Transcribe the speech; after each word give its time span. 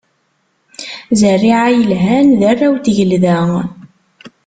Zerriɛa 1.19 1.67
yelhan, 1.77 2.27
d 2.39 2.41
arraw 2.49 2.73
n 2.77 2.81
tgelda. 2.85 3.39